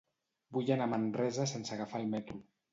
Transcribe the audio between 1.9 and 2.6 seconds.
el metro.